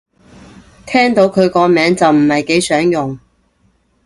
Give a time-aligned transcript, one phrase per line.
[0.87, 3.19] 聽到佢個名就唔係幾想用